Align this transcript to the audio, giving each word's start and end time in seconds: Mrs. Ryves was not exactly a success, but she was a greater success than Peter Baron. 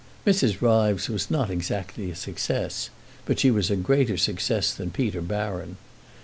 Mrs. 0.25 0.63
Ryves 0.63 1.09
was 1.09 1.29
not 1.29 1.51
exactly 1.51 2.09
a 2.09 2.15
success, 2.15 2.89
but 3.27 3.37
she 3.39 3.51
was 3.51 3.69
a 3.69 3.75
greater 3.75 4.17
success 4.17 4.73
than 4.73 4.89
Peter 4.89 5.21
Baron. 5.21 5.77